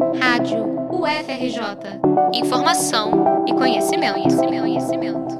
[0.00, 2.00] Rádio UFRJ.
[2.32, 5.38] Informação e conhecimento, conhecimento, conhecimento.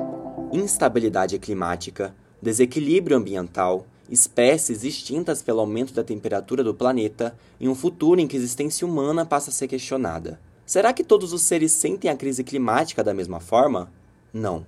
[0.53, 8.21] Instabilidade climática, desequilíbrio ambiental, espécies extintas pelo aumento da temperatura do planeta e um futuro
[8.21, 10.39] em que a existência humana passa a ser questionada.
[10.67, 13.91] Será que todos os seres sentem a crise climática da mesma forma?
[14.31, 14.67] Não.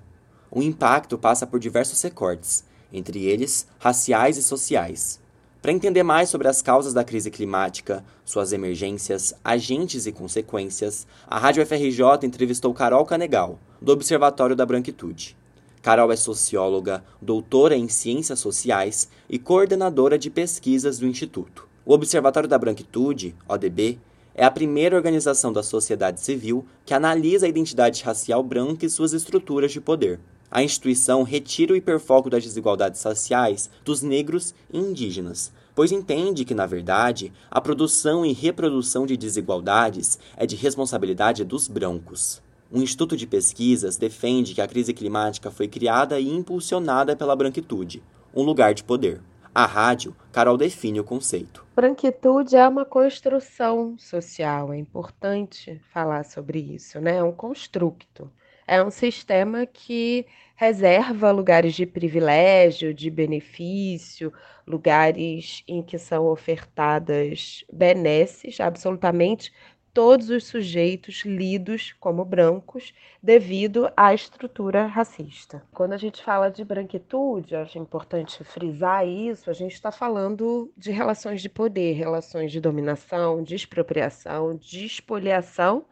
[0.51, 5.21] O impacto passa por diversos recortes, entre eles raciais e sociais.
[5.63, 11.39] Para entender mais sobre as causas da crise climática, suas emergências, agentes e consequências, a
[11.39, 15.36] Rádio FRJ entrevistou Carol Canegal, do Observatório da Branquitude.
[15.81, 21.69] Carol é socióloga, doutora em ciências sociais e coordenadora de pesquisas do Instituto.
[21.86, 24.00] O Observatório da Branquitude, ODB,
[24.35, 29.13] é a primeira organização da sociedade civil que analisa a identidade racial branca e suas
[29.13, 30.19] estruturas de poder.
[30.55, 36.55] A instituição retira o hiperfoco das desigualdades raciais dos negros e indígenas, pois entende que,
[36.55, 42.42] na verdade, a produção e reprodução de desigualdades é de responsabilidade dos brancos.
[42.70, 48.02] Um instituto de pesquisas defende que a crise climática foi criada e impulsionada pela branquitude,
[48.34, 49.20] um lugar de poder.
[49.55, 51.62] A rádio, Carol define o conceito.
[51.77, 57.16] Branquitude é uma construção social, é importante falar sobre isso, né?
[57.16, 58.30] É um construto
[58.73, 60.25] é um sistema que
[60.56, 64.33] reserva lugares de privilégio, de benefício,
[64.67, 69.53] lugares em que são ofertadas benesses, absolutamente
[69.93, 75.62] todos os sujeitos lidos como brancos devido à estrutura racista.
[75.70, 80.91] Quando a gente fala de branquitude, acho importante frisar isso, a gente está falando de
[80.91, 85.84] relações de poder, relações de dominação, de expropriação, de expoliação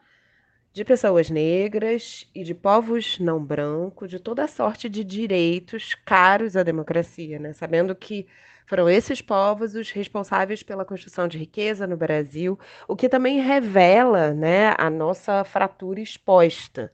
[0.73, 6.63] de pessoas negras e de povos não brancos, de toda sorte de direitos caros à
[6.63, 7.53] democracia, né?
[7.53, 8.27] Sabendo que
[8.65, 14.33] foram esses povos os responsáveis pela construção de riqueza no Brasil, o que também revela
[14.33, 16.91] né, a nossa fratura exposta.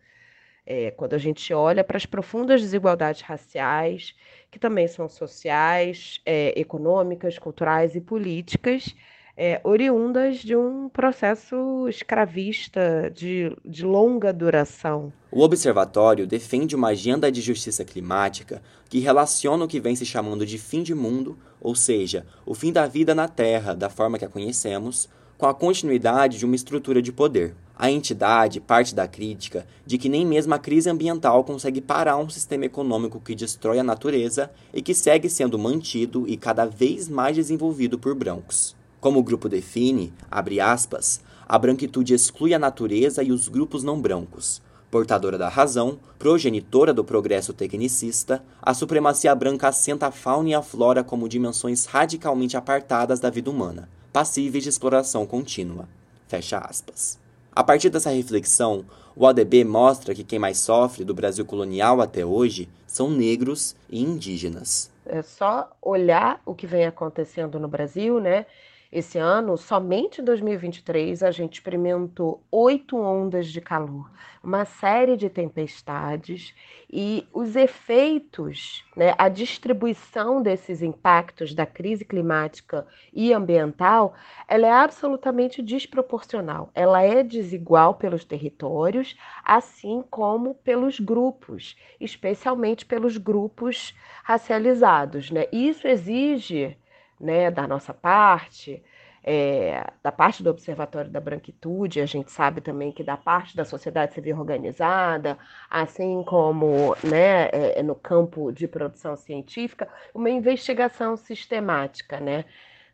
[0.66, 4.16] É, quando a gente olha para as profundas desigualdades raciais,
[4.52, 8.94] que também são sociais, é, econômicas, culturais e políticas,
[9.38, 15.14] é, oriundas de um processo escravista de, de longa duração.
[15.32, 20.46] O Observatório defende uma agenda de justiça climática que relaciona o que vem se chamando
[20.46, 24.26] de fim de mundo, ou seja, o fim da vida na Terra da forma que
[24.26, 27.54] a conhecemos, com a continuidade de uma estrutura de poder.
[27.76, 32.28] A entidade parte da crítica de que nem mesmo a crise ambiental consegue parar um
[32.28, 37.36] sistema econômico que destrói a natureza e que segue sendo mantido e cada vez mais
[37.36, 38.77] desenvolvido por brancos.
[39.00, 44.02] Como o grupo define, abre aspas, a branquitude exclui a natureza e os grupos não
[44.02, 44.62] brancos.
[44.90, 50.62] Portadora da razão, progenitora do progresso tecnicista, a supremacia branca assenta a fauna e a
[50.62, 55.88] flora como dimensões radicalmente apartadas da vida humana, passíveis de exploração contínua.
[56.28, 57.20] Fecha aspas.
[57.52, 58.86] A partir dessa reflexão,
[59.16, 64.02] o ADB mostra que quem mais sofre do Brasil colonial até hoje são negros e
[64.02, 64.92] indígenas.
[65.06, 68.46] É só olhar o que vem acontecendo no Brasil, né?
[68.92, 74.10] Esse ano, somente em 2023, a gente experimentou oito ondas de calor,
[74.42, 76.56] uma série de tempestades
[76.90, 84.14] e os efeitos, né, a distribuição desses impactos da crise climática e ambiental,
[84.48, 86.72] ela é absolutamente desproporcional.
[86.74, 93.94] Ela é desigual pelos territórios, assim como pelos grupos, especialmente pelos grupos
[94.24, 95.30] racializados.
[95.30, 95.46] Né?
[95.52, 96.78] Isso exige
[97.20, 98.84] né, da nossa parte,
[99.30, 103.66] é, da parte do Observatório da Branquitude, a gente sabe também que da parte da
[103.66, 105.38] sociedade civil organizada,
[105.70, 112.46] assim como né, é, é, no campo de produção científica, uma investigação sistemática, né?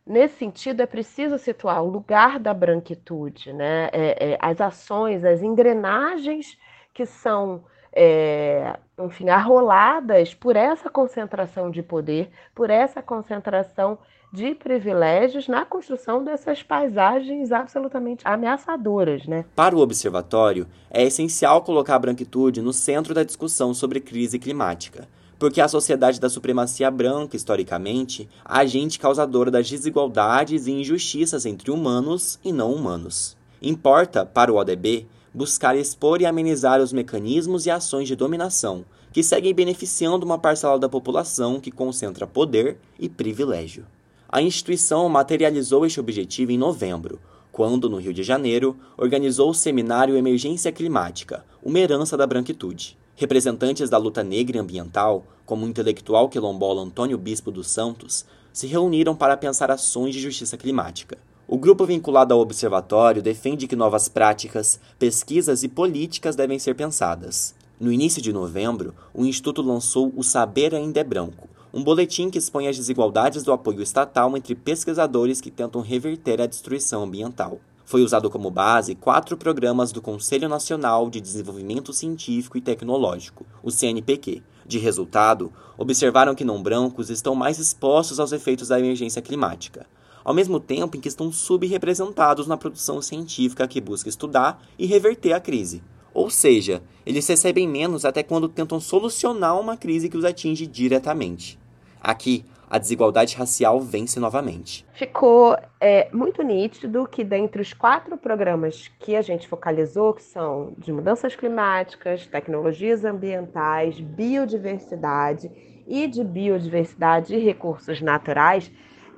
[0.06, 3.90] Nesse sentido, é preciso situar o lugar da branquitude, né?
[3.94, 6.58] É, é, as ações, as engrenagens
[6.94, 7.64] que são
[7.94, 13.98] é, enfim, arroladas por essa concentração de poder, por essa concentração
[14.34, 19.46] de privilégios na construção dessas paisagens absolutamente ameaçadoras, né?
[19.56, 25.08] Para o observatório, é essencial colocar a branquitude no centro da discussão sobre crise climática,
[25.38, 31.70] porque a sociedade da supremacia branca, historicamente, a agente causadora das desigualdades e injustiças entre
[31.70, 33.38] humanos e não humanos.
[33.62, 39.22] Importa, para o ODB, buscar expor e amenizar os mecanismos e ações de dominação que
[39.22, 43.86] seguem beneficiando uma parcela da população que concentra poder e privilégio.
[44.28, 47.20] A instituição materializou este objetivo em novembro,
[47.52, 52.98] quando, no Rio de Janeiro, organizou o seminário Emergência Climática, uma herança da branquitude.
[53.16, 58.66] Representantes da luta negra e ambiental, como o intelectual quilombola Antônio Bispo dos Santos, se
[58.66, 61.20] reuniram para pensar ações de justiça climática.
[61.54, 67.54] O grupo vinculado ao observatório defende que novas práticas, pesquisas e políticas devem ser pensadas.
[67.80, 72.40] No início de novembro, o Instituto lançou O Saber Ainda é Branco, um boletim que
[72.40, 77.60] expõe as desigualdades do apoio estatal entre pesquisadores que tentam reverter a destruição ambiental.
[77.86, 83.70] Foi usado como base quatro programas do Conselho Nacional de Desenvolvimento Científico e Tecnológico, o
[83.70, 84.42] CNPq.
[84.66, 89.86] De resultado, observaram que não brancos estão mais expostos aos efeitos da emergência climática,
[90.24, 95.34] ao mesmo tempo em que estão subrepresentados na produção científica que busca estudar e reverter
[95.34, 95.84] a crise.
[96.14, 101.60] Ou seja, eles recebem menos até quando tentam solucionar uma crise que os atinge diretamente.
[102.00, 104.86] Aqui, a desigualdade racial vence novamente.
[104.94, 110.74] Ficou é, muito nítido que, dentre os quatro programas que a gente focalizou, que são
[110.78, 115.52] de mudanças climáticas, tecnologias ambientais, biodiversidade
[115.88, 118.72] e de biodiversidade e recursos naturais,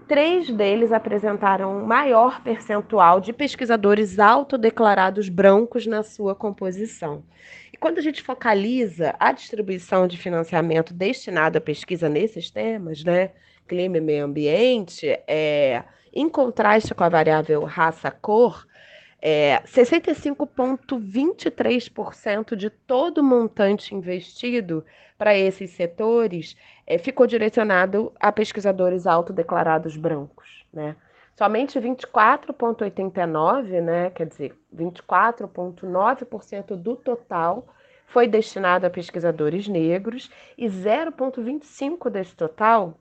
[0.07, 7.23] três deles apresentaram um maior percentual de pesquisadores autodeclarados brancos na sua composição.
[7.73, 13.31] E quando a gente focaliza a distribuição de financiamento destinado à pesquisa nesses temas, né,
[13.67, 18.65] clima e meio ambiente, é, em contraste com a variável raça-cor,
[19.27, 24.85] é, 65,23% de todo o montante investido
[25.17, 26.55] para esses setores
[26.85, 30.63] é, ficou direcionado a pesquisadores autodeclarados brancos.
[30.71, 30.95] Né?
[31.35, 37.67] Somente 24,89%, né, quer dizer, 24,9% do total
[38.05, 42.93] foi destinado a pesquisadores negros e 0,25% desse total